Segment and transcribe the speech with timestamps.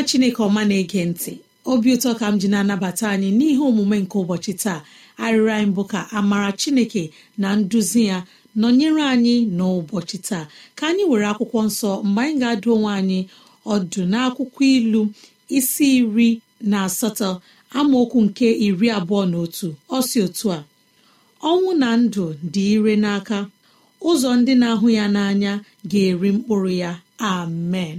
[0.00, 1.32] Nwa chineke ọma na-ege ntị.
[1.70, 4.78] Obi ụtọ ka m ji na-anabata anyị n'ihe omume nke ụbọchị taa.
[5.24, 7.02] Arịrị anyị bụ ka amara chineke
[7.40, 8.18] na nduzi ya
[8.60, 10.44] nọnyere anyị n'ụbọchị taa.
[10.78, 13.18] Ka anyị were akwụkwọ nsọ mgbe anyị ga-adụ onwe anyị
[13.74, 15.02] ọdụ n'akwụkwọ ilu
[15.56, 16.28] isi iri
[16.70, 17.28] na asatọ
[17.78, 19.68] amaokwu nke iri abụọ na otu.
[19.96, 20.64] Ọ si otu a
[21.50, 23.38] ọnwụ na ndụ dị ire n'aka
[24.08, 25.52] ụzọ ndị na-ahụ ya n'anya
[25.90, 26.90] ga-eri mkpụrụ ya.
[27.32, 27.98] Amen.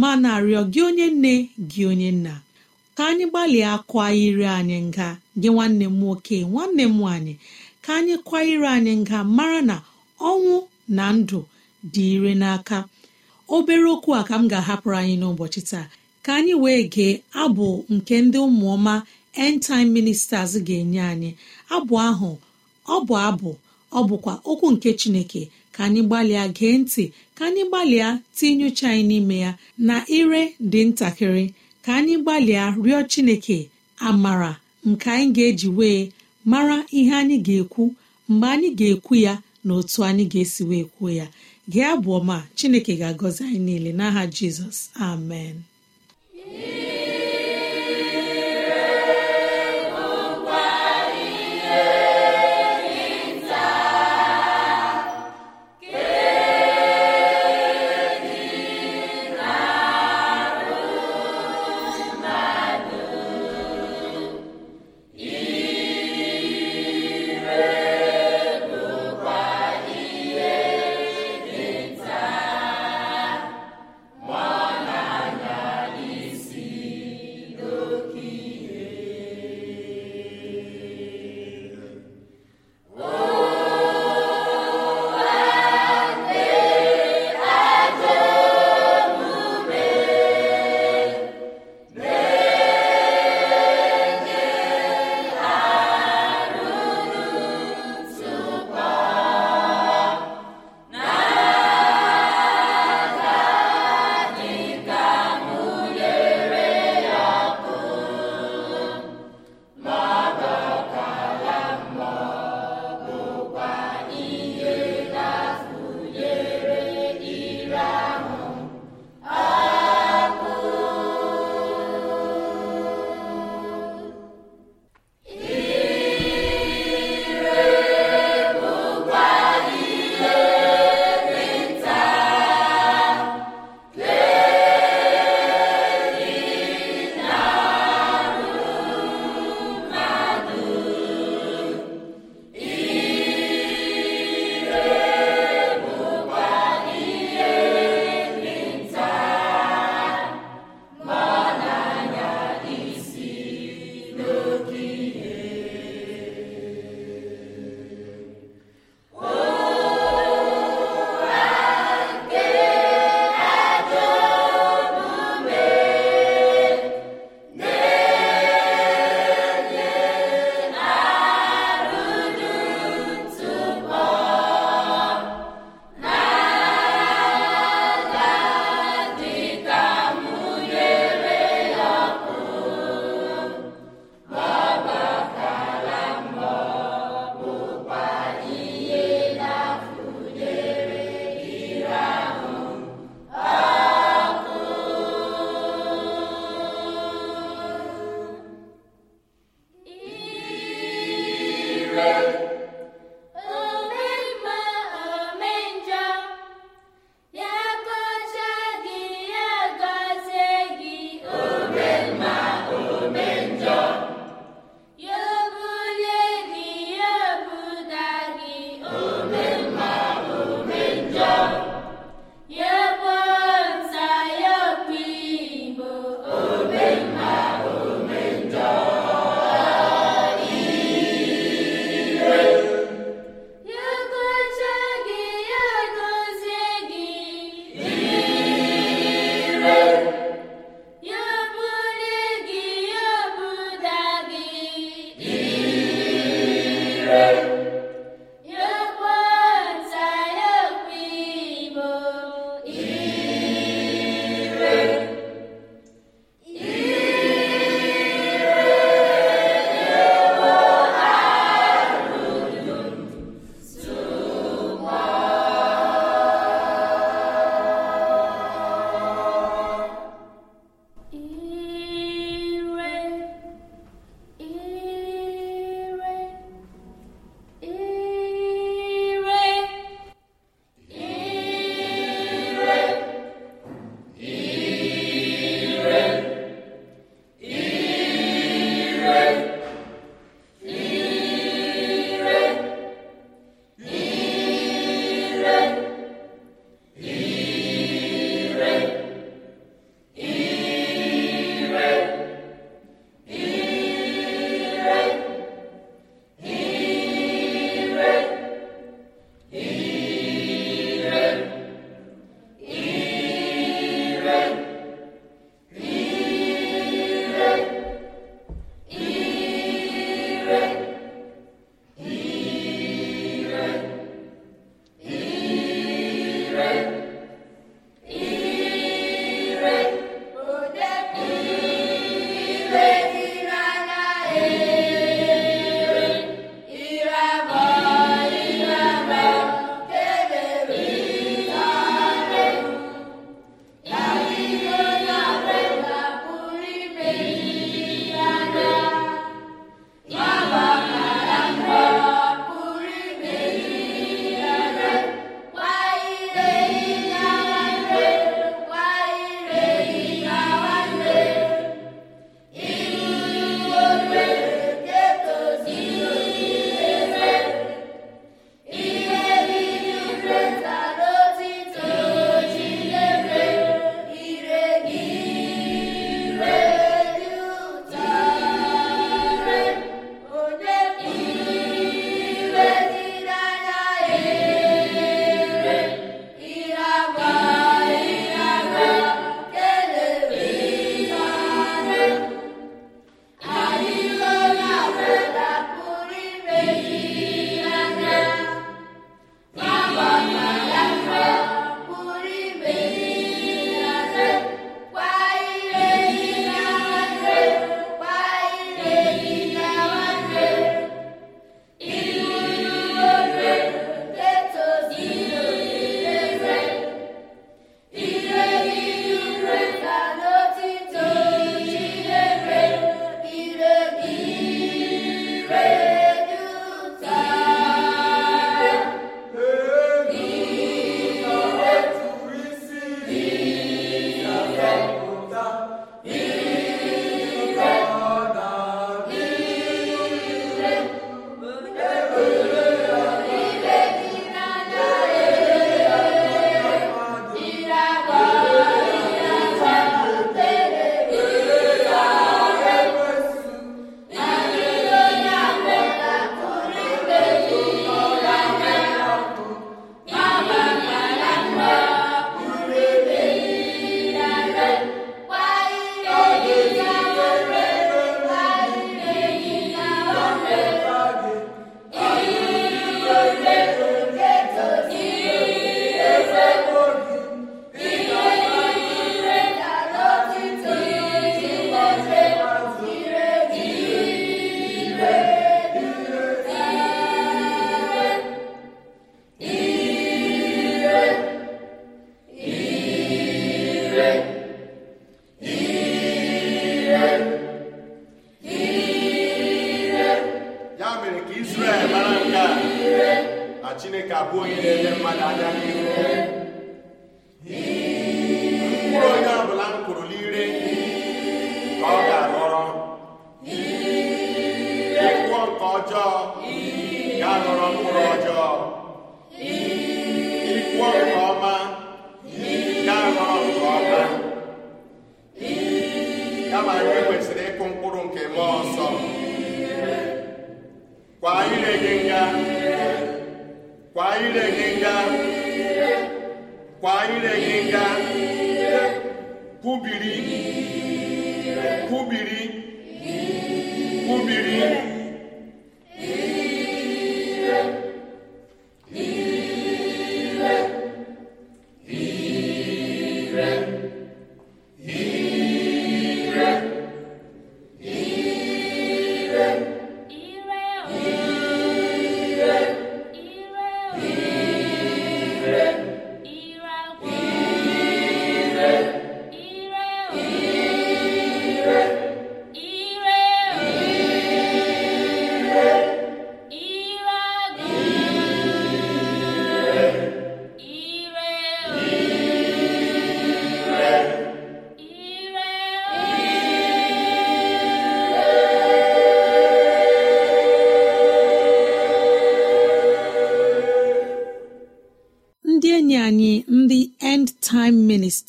[0.00, 1.32] Ma na-arịọ gị onye nne
[1.70, 2.34] gị onye nna.
[2.96, 3.72] Ka anyị gbalịa
[4.26, 5.08] ire anyị nga
[5.40, 7.34] gị nwanne m nwoke nwanne m nwaanyị
[7.84, 8.38] ka anyị kwa
[8.76, 9.76] anyị nga mara na
[10.30, 10.56] ọnwụ
[10.96, 11.40] na ndụ
[11.92, 12.78] dị ire n'aka.
[13.54, 15.86] Obere okwu a ka m ga-ahapụrụ anyị n'ụbọchị taa.
[16.24, 18.94] Ka anyị wee gee abụ nke ndị ụmụọma
[19.44, 19.62] end
[19.96, 21.30] ministers ga-enye anyị.
[21.74, 22.30] Abụ ahụ
[22.94, 23.50] ọ bụ abụ
[23.92, 25.42] ọ bụkwa okwu nke chineke
[25.76, 27.04] ka anyị gbalịa gee ntị
[27.36, 29.50] ka anyị gbalịa tinye uche anyị n'ime ya
[29.86, 31.44] na ire dị ntakịrị.
[31.84, 33.58] Ka anyị gbalịa rịọ chineke
[34.08, 34.52] amara
[34.88, 36.00] nke anyị ga-eji wee
[36.50, 37.84] mara ihe anyị ga-ekwu
[38.28, 39.34] mgbe anyị ga-ekwu ya
[39.64, 41.26] na otu anyị ga-esi wee kwuo ya.
[41.72, 43.90] Gee abụọ ma chineke ga-agọzi anyị niile.
[43.98, 44.78] N'aha jizọs
[45.08, 45.56] amen.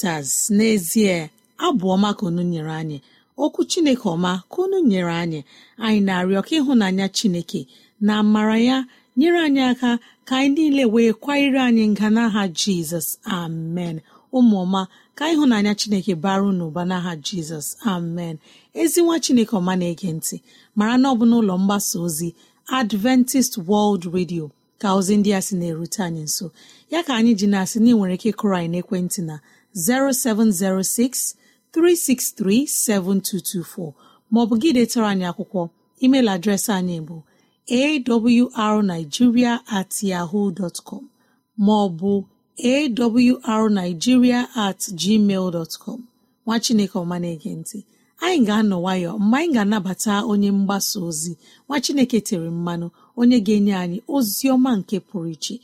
[0.08, 1.30] Ministers n'ezie
[1.66, 2.98] abụ ọma ka unu nyere anyị.
[3.44, 5.40] Okwu chineke ọma ka unu nyere anyị.
[5.86, 7.62] Anyị na-arịọ ka ịhụnanya chineke
[8.06, 8.78] na amara ya
[9.18, 9.92] nyere anyị aka
[10.28, 13.08] ka anyị niile wee kwanyere anyị nga n'aha jizọs.
[13.38, 13.96] Amen.
[14.38, 14.82] Ụmụọma
[15.18, 17.68] ka ịhụnanya chineke baru n'ụba n'aha jizọs.
[17.94, 18.36] Amen.
[18.82, 20.36] Ezi nwa chineke ọma na-ege ntị
[20.78, 22.30] mara na ọ bụ n'ụlọ mgbasa ozi
[22.80, 24.46] adventist world radio
[24.82, 26.46] ka ozi ndị a sị na-erute anyị nso.
[26.92, 29.36] Ya ka anyị ji na-asị na ị nwere ike ịkụrụ anyị n'ekwentị na
[29.78, 31.36] 0706
[31.74, 33.94] 363 7224
[34.32, 35.62] maọbụ gị detara anyị akwụkwọ.
[36.04, 37.16] Email adreesị anyị bụ
[38.64, 41.04] awrnigeria at yahoo dot com
[41.60, 42.24] maọbụ
[42.64, 46.00] awrnigeria at gmail dot com.
[46.46, 47.84] Nwa chineke ọma na-ege ntị.
[48.24, 51.38] Anyị ga-anọ nwayọ mgbe anyị ga-anabata onye mgbasa ozi.
[51.70, 52.88] Nwa chineke tere mmanụ
[53.20, 55.56] onye ga-enye anyị ozi ọma nke pụrụ iche.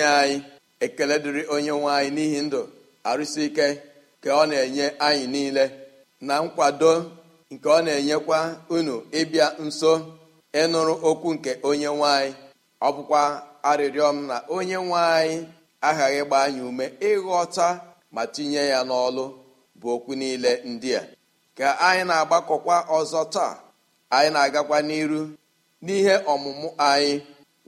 [0.00, 0.42] Enyi anyị
[0.84, 2.60] ekele dịrị onye nwe anyị n'ihi ndụ
[3.08, 3.66] arụsị ike
[4.22, 5.64] ka ọ na-enye anyị niile
[6.26, 6.90] na nkwado
[7.52, 8.38] nke ọ na-enyekwa
[8.74, 9.92] unu ịbịa nso
[10.60, 12.30] ịnụrụ okwu nke onye nwanyị
[12.80, 13.22] ọ bụkwa
[13.70, 15.36] arịrịọ m na onye nwanyị
[15.88, 17.66] aghaghị gba anyị ume ịghọta
[18.14, 19.24] ma tinye ya n'ọlụ
[19.80, 21.02] bụ okwu niile ndị a.
[21.58, 23.52] Ka anyị na-agbakọkwa ọzọ taa
[24.16, 25.20] anyị na-agakwa n'iru
[25.84, 27.14] n'ihe ọmụmụ anyị.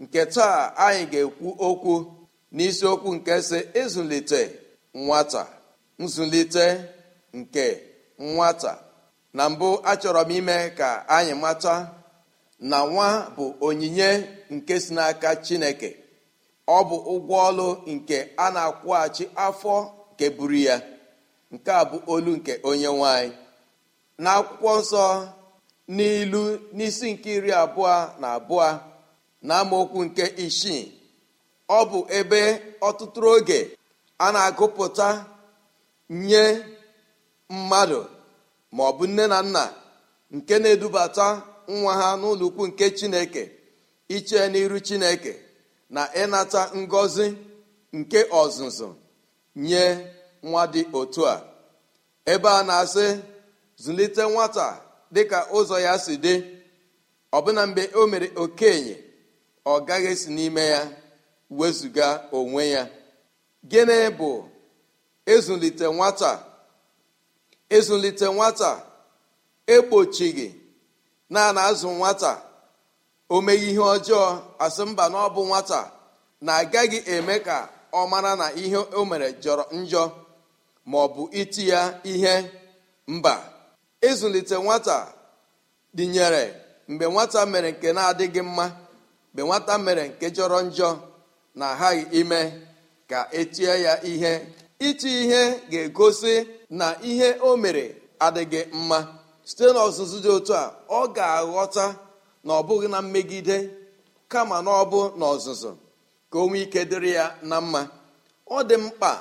[0.02, 1.94] Nke taa anyị ga-ekwu okwu
[2.56, 4.40] n'isiokwu nke si ịzụlite
[5.04, 5.42] nwata.
[6.02, 6.64] Nzụlite
[7.38, 7.64] nke
[8.32, 8.72] nwata.
[9.36, 11.74] Na mbụ achọrọ m ime ka anyị mata
[12.70, 14.08] na nwa bụ onyinye
[14.54, 15.90] nke si n'aka chineke.
[16.66, 19.74] Ọ bụ ụgwọ ọlụ nke a na-akwụghachi afọ
[20.12, 20.76] nke buru ya.
[21.52, 23.30] Nke a bụ olu nke onye nwanyị
[24.22, 25.04] n'akwụkwọ nsọ
[25.96, 26.42] n'ilu
[26.76, 28.68] n'isi nke iri abụọ na abụọ
[29.46, 30.82] na amaokwu nke isii
[31.78, 32.40] ọ bụ ebe
[32.88, 33.58] ọtụtụ oge
[34.24, 35.08] a na-agụpụta
[36.26, 36.42] nye
[37.54, 38.00] mmadụ
[38.74, 39.62] ma ọ bụ nne na nna
[40.34, 41.26] nke na-edubata
[41.76, 43.42] nwa ha n'ụlọ ukwu nke chineke
[44.16, 45.32] iche n'iru chineke
[45.94, 47.26] na ịnata ngọzi
[47.98, 48.88] nke ọzụzụ
[49.64, 49.82] nye
[50.48, 51.36] nwa dị otu a.
[52.32, 53.06] Ebe a na-asị
[53.82, 54.66] zụlite nwata
[55.14, 56.34] dịka ụzọ ya si dị.
[57.36, 58.94] Ọbụna mgbe o mere okenye
[59.72, 60.80] ọ gaghị esi n'ime ya.
[61.58, 62.82] Wezụga onwe ya.
[63.70, 64.30] Gịnị bụ
[65.34, 66.30] ịzụlite nwata?
[67.76, 68.70] Ịzụlite nwata?
[69.74, 70.48] Egbochighị
[71.32, 72.32] na azụ nwata.
[73.28, 74.24] O meghị ihe ọjọọ
[74.64, 75.80] asị mba na ọ bụ nwata
[76.46, 77.56] na-agaghị eme ka
[77.98, 80.02] ọ mara na ihe o mere jọrọ njọ
[80.90, 81.80] ma ọ bụ iti ya
[82.12, 82.34] ihe.
[83.14, 83.34] Mba
[84.08, 84.96] ịzụlite nwata
[85.96, 86.42] dịnyere
[86.90, 88.66] mgbe nwata mere nke na-adịghị mma
[89.32, 90.88] mgbe nwata mere nke jọrọ njọ.
[91.58, 92.40] Na aghaghị ime
[93.10, 94.32] ka etie ya ihe.
[94.88, 96.34] Iti ihe ga-egosi
[96.78, 97.84] na ihe o mere
[98.26, 98.98] adịghị mma.
[99.48, 101.84] Site n'ọzụzụ dị otu a ọ ga-aghọta
[102.46, 103.56] na ọ bụghị na mmegide
[104.32, 105.70] kama na ọ bụ n'ọzụzụ
[106.30, 107.80] ka o nwee ike dịrị ya na mma.
[108.50, 109.12] Ọ dị mkpa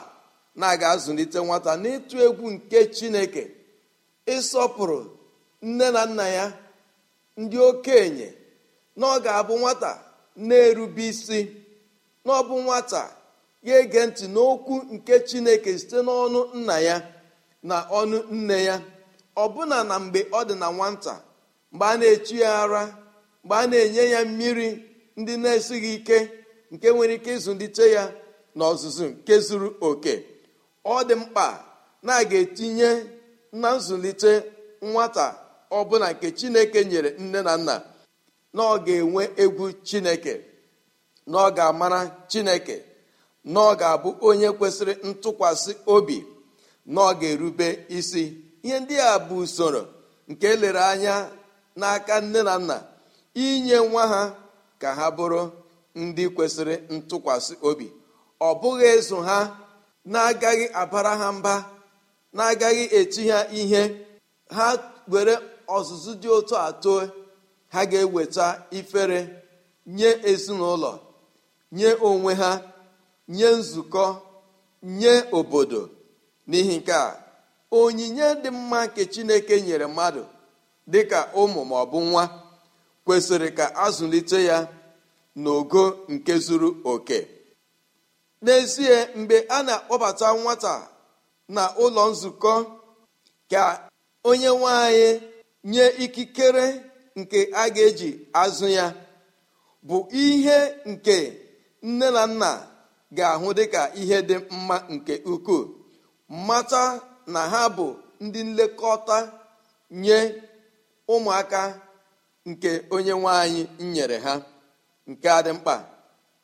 [0.60, 3.44] na aga azụlite nwata n'ịtụ egwu nke chineke
[4.36, 5.00] ịsọpụrụ
[5.68, 6.46] nne na nna ya
[7.42, 8.28] ndị okenye
[9.00, 9.92] na ọ ga-abụ nwata
[10.48, 11.40] na-erube isi.
[12.26, 13.02] Na bụ nwata
[13.68, 16.96] ya ege ntị n'okwu nke chineke site n'ọnụ nna ya
[17.70, 18.76] na ọnụ nne ya.
[19.44, 21.14] Ọbụna na mgbe ọ dị na nwata
[21.72, 22.84] mgbe a na-echi ya ara
[23.44, 24.68] mgbe a na-enye ya mmiri
[25.20, 26.18] ndị na-esighị ike
[26.74, 28.04] nke nwere ike ịzụlite ya
[28.58, 30.14] n'ọzụzụ nke zuru oke
[30.86, 31.46] ọ dị mkpa
[32.06, 32.90] na a ga-etinye
[33.62, 34.32] na nzụlite
[34.90, 35.26] nwata
[35.78, 37.76] ọbụla nke chineke nyere nne na nna
[38.56, 40.34] na ọ ga-enwe egwu chineke.
[41.30, 42.76] Na ọ ga-amara chineke
[43.54, 46.18] na ọ ga-abụ onye kwesịrị ntụkwasị obi
[46.94, 48.24] na ọ ga-erube isi.
[48.66, 49.82] Ihe ndị a bụ usoro
[50.30, 51.16] nke elere anya
[51.80, 52.78] n'aka nne na nna
[53.46, 54.22] inye nwa ha
[54.82, 55.42] ka ha bụrụ
[56.02, 57.88] ndị kwesịrị ntụkwasị obi.
[58.40, 59.38] Ọ bụghị ịzụ ha
[60.12, 61.54] na-agaghị abara ha mba
[62.38, 63.82] na-agaghị eti ha ihe.
[64.56, 64.68] Ha
[65.12, 65.36] were
[65.76, 66.94] ọzụzụ dị otu atọ
[67.74, 68.46] ha ga-eweta
[68.80, 69.20] ifere
[69.98, 70.92] nye ezinụlọ.
[71.78, 72.52] Nye onwe ha
[73.36, 74.06] nye nzukọ
[75.00, 75.82] nye obodo.
[76.50, 77.08] N'ihi nke a
[77.80, 80.24] onyinye dị mma nke chineke nyere mmadụ
[80.92, 82.24] dịka ụmụ ma ọ bụ nwa
[83.06, 84.58] kwesịrị ka azụlite ya
[85.42, 87.20] n'ogo nke zuru oke.
[88.44, 90.74] N'ezie mgbe a na-akpọbata nwata
[91.56, 92.54] na ụlọ nzukọ
[93.52, 93.64] ka
[94.30, 95.08] onye nwanyị
[95.72, 96.66] nye ikikere
[97.20, 98.10] nke a ga-eji
[98.42, 98.86] azụ ya
[99.88, 100.58] bụ ihe
[100.92, 101.18] nke
[101.88, 102.50] nne na nna
[103.18, 105.64] ga-ahụ dịka ihe dị mma nke ukwuu.
[106.48, 106.84] Mata
[107.34, 107.86] na ha bụ
[108.24, 109.18] ndị nlekọta
[110.04, 110.18] nye
[111.14, 111.62] ụmụaka
[112.50, 113.62] nke onye nwanyị
[113.94, 114.34] nyere ha.
[115.10, 115.76] Nke a mkpa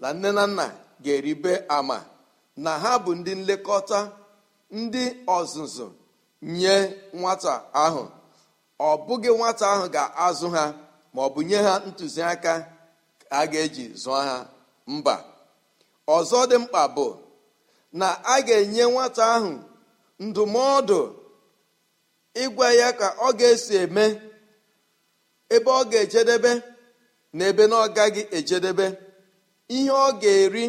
[0.02, 0.66] na nne na nna
[1.04, 1.98] ga-eribe ama
[2.64, 4.00] na ha bụ ndị nlekọta
[4.80, 5.04] ndị
[5.38, 5.86] ọzụzụ
[6.58, 6.74] nye
[7.20, 8.04] nwata ahụ.
[8.80, 10.64] Ọ bụghị nwata ahụ ga-azụ ha
[11.14, 12.54] ma ọ bụ nye ha ntụziaka
[13.30, 14.38] a ga-eji zụọ ha.
[14.94, 15.16] Mba
[16.16, 17.06] ọzọ dị mkpa bụ
[18.00, 19.52] na a ga-enye nwata ahụ
[20.26, 21.00] ndụmọdụ
[22.44, 24.04] ịgwa ya ka ọ ga-esi eme
[25.56, 26.52] ebe ọ ga-ejedebe
[27.38, 28.86] na ebe na ọ gaghị ejedebe
[29.76, 30.66] ihe ọ ga-eri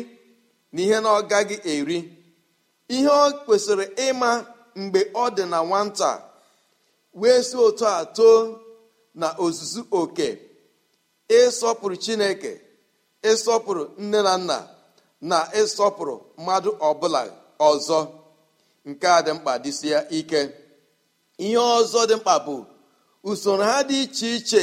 [0.72, 1.98] na ihe na ọ gaghị eri
[2.94, 4.30] ihe ọ kwesịrị ịma
[4.80, 6.10] mgbe ọ dị na nwata
[7.20, 8.34] wee si otu a too
[9.20, 10.28] na ozuzu oke
[11.38, 12.52] ịsọpụrụ chineke.
[13.22, 14.56] Ịsọpụrụ nne na nna
[15.30, 17.20] na ịsọpụrụ mmadụ ọbụla
[17.68, 17.98] ọzọ.
[18.88, 20.40] Nke a dị mkpa dịsịa ike.
[21.44, 22.54] Ihe ọzọ dị mkpa bụ
[23.28, 24.62] usoro ha dị iche iche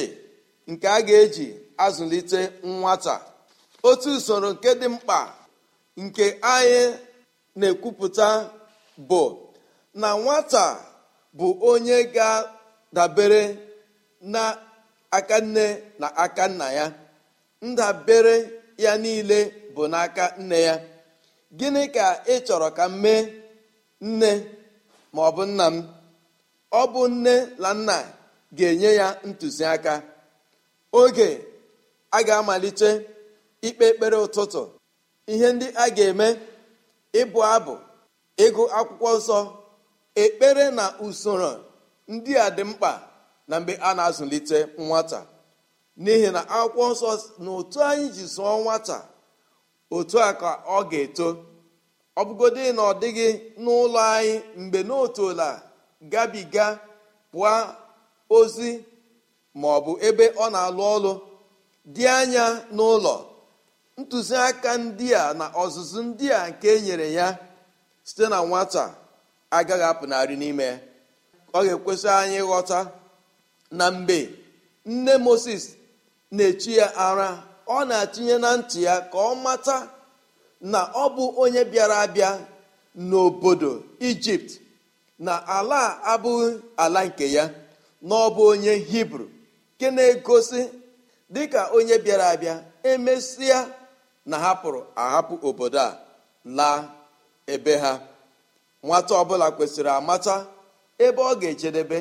[0.72, 1.48] nke a ga-eji
[1.86, 3.16] azụlite nwata.
[3.90, 5.18] Otu usoro nke dị mkpa
[6.04, 6.82] nke anyị
[7.60, 8.28] na-ekwupụta
[9.10, 9.22] bụ
[10.02, 10.64] na nwata
[11.38, 13.42] bụ onye ga-dabere
[14.34, 14.42] na
[15.18, 15.66] aka nne
[16.00, 16.86] na aka nna ya.
[17.62, 18.36] Ndabere
[18.84, 19.40] ya niile
[19.76, 20.76] bụ n'aka nne ya.
[21.58, 23.22] Gịnị ka ị chọrọ ka m mee
[24.02, 24.30] nne
[25.14, 25.76] ma ọ bụ nna m?
[26.72, 27.96] Ọ bụ nne na nna
[28.58, 29.94] ga-enye ya ntụziaka.
[31.00, 31.30] Oge
[32.12, 32.90] a ga-amalite
[33.68, 34.62] ikpe ekpere ụtụtụ
[35.32, 36.28] ihe ndị a ga-eme
[37.22, 37.74] ịbụ abụ
[38.46, 39.40] ịgụ akwụkwọ nsọ
[40.24, 41.52] ekpere na usoro
[42.12, 42.92] ndị a dị mkpa
[43.50, 45.20] na mgbe a na-azụlite nwata.
[46.04, 47.10] N'ihi na akwụkwọ nsọ
[47.44, 48.98] na otu anyị ji zụọ nwata
[49.96, 51.28] otu a ka ọ ga-eto.
[52.20, 53.28] Ọ bụgodị na ọ dịghị
[53.64, 55.48] n'ụlọ anyị mgbe n'otuola
[56.12, 56.66] gabiga
[57.32, 57.52] pụọ
[58.38, 58.70] ozi
[59.60, 61.12] ma ọ bụ ebe ọ na-alụ ọlụ
[61.96, 63.16] dị anya n'ụlọ.
[64.00, 67.28] Ntụziaka ndị a na ọzụzụ ndị a nke e nyere ya
[68.08, 68.84] site na nwata
[69.58, 70.68] agaghị apụnarị n'ime.
[71.54, 72.80] Ọ ga-ekwesị anyị ịghọta
[73.78, 74.18] na mgbe
[74.94, 75.64] nne moses
[76.36, 77.30] na-echi ya ara
[77.68, 79.78] ọ na-atinye na ntị ya ka ọ mata
[80.72, 82.30] na ọ bụ onye bịara abịa
[83.10, 83.72] n'obodo
[84.08, 84.50] ijipt
[85.26, 86.50] na ala abụghị
[86.84, 87.44] ala nke ya
[88.08, 89.26] na ọ bụ onye hibru.
[89.76, 90.62] Nke na-egosi
[91.34, 92.56] dịka onye bịara abịa
[92.92, 93.60] emesịa
[94.30, 95.98] na hapụrụ ahapụ obodo a
[96.58, 96.80] laa
[97.54, 97.94] ebe ha.
[98.86, 100.36] Nwata ọbụla kwesịrị amata
[101.06, 102.00] ebe ọ ga-ejedebe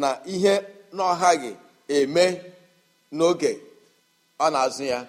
[0.00, 0.54] na ihe
[0.96, 1.50] na ọhaghị
[1.96, 2.24] eme.
[3.16, 3.50] N'oge
[4.38, 5.00] ọ na-azụ ya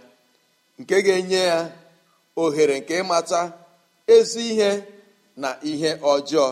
[0.79, 1.57] nke ga-enye ya
[2.41, 3.39] ohere nke ịmata
[4.15, 4.71] ezi ihe
[5.41, 6.47] na ihe ọjọọ.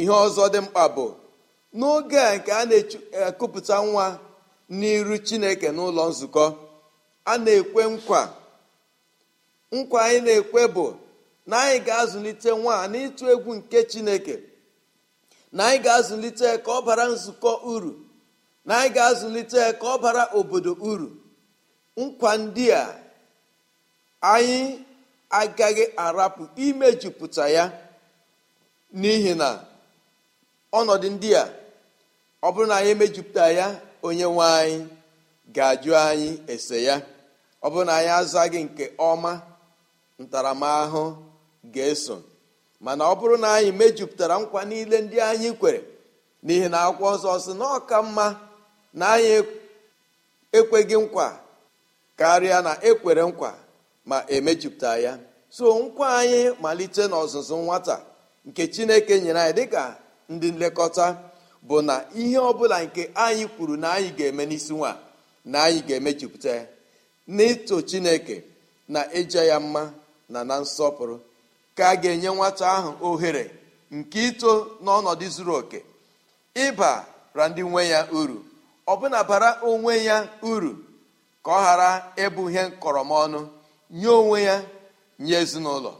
[0.00, 1.06] Ihe ọzọ dị mkpa bụ
[1.78, 4.06] n'oge a nke a na-ekupụta nwa
[4.78, 6.44] n'iru chineke n'ụlọ nzukọ
[7.24, 8.20] a na-ekwe nkwa.
[9.76, 10.86] Nkwa anyị na-ekwe bụ
[11.48, 14.34] na anyị ga-azụlite nwa n'ịtụ egwu nke chineke
[15.56, 17.92] na anyị ga-azụlite ka ọ bara nzukọ uru.
[18.70, 21.08] Na anyị ga-azụlite ka ọ bara obodo uru.
[22.00, 22.84] Nkwa ndị a
[24.32, 24.60] anyị
[25.40, 27.64] agaghị arapụ imejupụta ya.
[29.00, 29.48] N'ihi na
[30.78, 31.44] ọnọdụ ndị a
[32.42, 33.66] ọ bụrụ na anyị emejupụta ya
[34.06, 34.78] onye nwe anyị
[35.54, 36.96] ga-ajụ anyị ese ya.
[37.62, 39.32] Ọ bụrụ na anyị azaghị nke ọma
[40.22, 41.04] ntaramahụhụ
[41.74, 42.16] ga-eso.
[42.84, 45.80] Mana ọ bụrụ na anyị mejupụtara nkwa niile ndị anyị kwere
[46.44, 48.26] n'ihi na akwụkwọ ọzọ si na ọka mma
[48.98, 49.36] na anyị
[50.58, 51.26] ekweghị nkwa
[52.18, 53.50] karịa na ekwere nkwa
[54.08, 55.12] ma emejupụta ya.
[55.56, 57.96] So nkwa anyị malite n'ọzụzụ nwata
[58.46, 59.82] nke chineke nyere anyị dịka
[60.32, 61.06] ndị nlekọta
[61.66, 64.90] bụ na ihe ọbụla nke anyị kwuru na anyị ga-eme n'isi nwa
[65.50, 66.64] na anyị ga-emejupụta ya.
[67.36, 68.36] N'ito chineke
[68.88, 69.82] na ịja ya mma
[70.32, 71.16] na na nsọpụrụ
[71.76, 73.44] ka a ga-enye nwata ahụ ohere
[73.96, 74.50] nke ito
[74.84, 75.78] n'ọnọdụ zuru oke
[76.64, 78.38] ịbara ndị nwe ya uru.
[78.92, 80.16] Ọbụna bara onwe ya
[80.50, 80.72] uru
[81.44, 81.90] ka ọ ghara
[82.24, 83.40] ịbụ ihe nkọrọmọnụ
[83.98, 84.56] nye onwe ya
[85.24, 85.92] nye ezinụlọ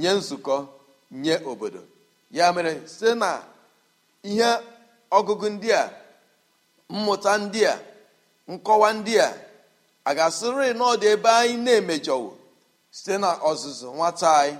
[0.00, 0.56] nye nzukọ
[1.22, 1.82] nye obodo.
[2.36, 3.30] Ya mere site na
[4.30, 4.50] ihe
[5.16, 5.90] ọgụgụ ndị a
[6.92, 7.74] mmụta ndị a
[8.52, 9.28] nkọwa ndị a
[10.04, 12.30] a ga-asịrị na ọ dị ebe anyị na-emejọwo
[12.96, 14.56] site na ọzụzụ nwata anyị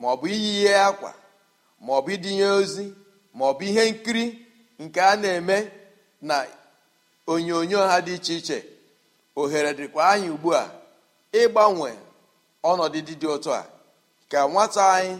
[0.00, 1.10] maọbụ iyi ihe akwa
[1.84, 2.84] maọbụ idinye ozi
[3.38, 4.24] maọbụ ihe nkiri
[4.82, 5.56] nke a na-eme
[6.28, 6.36] na
[7.32, 8.58] onyonyo ha dị iche iche
[9.40, 10.64] ohere dịkwa anyị ugbu a
[11.40, 11.90] ịgbanwe
[12.70, 13.62] ọnọdụ dị otu a.
[14.30, 15.14] Ka nwata anyị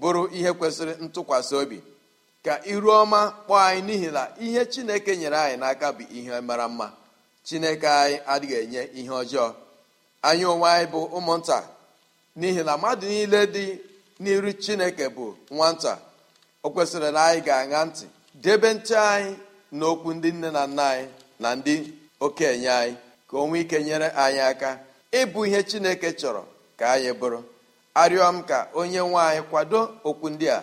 [0.00, 1.78] bụrụ ihe kwesịrị ntụkwasị obi
[2.44, 6.66] ka iru ọma kpọọ anyị n'ihi na ihe chineke nyere anyị n'aka bụ ihe mara
[6.72, 6.86] mma.
[7.46, 9.48] Chineke anyị adịghị enye ihe ọjọọ.
[10.28, 11.58] Anyị onwe anyị bụ ụmụnta
[12.38, 13.64] n'ihi na mmadụ niile dị
[14.22, 15.92] n'iru chineke bụ nwata.
[16.64, 18.04] O kwesịrị na anyị ga-aṅa ntị
[18.44, 19.32] debe ntị anyị
[19.78, 21.08] n'okwu ndị nne na nna anyị.
[21.42, 21.74] Na ndị
[22.24, 22.94] okenye anyị
[23.28, 24.70] ka o nwee ike nyere anyị aka
[25.20, 26.42] ịbụ ihe chineke chọrọ
[26.78, 27.40] ka anyị bụrụ.
[28.02, 30.58] Arịọ m ka onye nwe anyị kwado okwu ndị a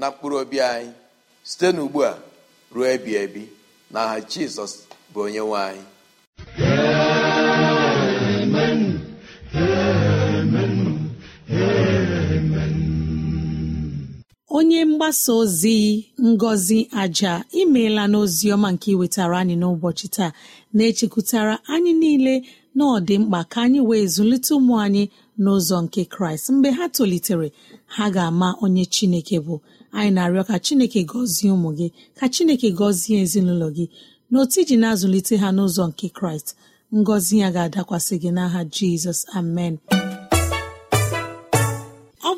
[0.00, 0.90] na mkpụrụ obi anyị.
[1.48, 2.18] Site n'ugbu a
[2.74, 3.42] ruo ebi ebi
[3.92, 4.72] na aha jizọs
[5.12, 5.84] bụ onye nwe anyị.
[14.60, 15.78] Onye mgbasa ozi
[16.30, 20.32] ngọzi aja imeela n'ozi ọma nke iwetara anyị n'ụbọchị taa
[20.76, 22.34] na-echekwutara anyị niile
[22.76, 25.04] na ọ dị mkpa ka anyị wee zụlite ụmụ anyị
[25.42, 26.46] n'ụzọ nke kraịst.
[26.54, 27.48] Mgbe ha tolitere
[27.94, 29.54] ha ga-ama onye chineke bụ.
[29.96, 33.84] Anyị na-arịọ ka chineke gọzie ụmụ gị ka chineke gọzie ezinụlọ gị.
[34.30, 36.48] Na otu iji na-azụlite ha n'ụzọ nke kraịst
[36.98, 39.20] ngọzi ya ga-adakwasị gị n'aha jizọs.
[39.38, 39.74] Amen.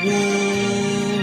[0.00, 1.18] gboo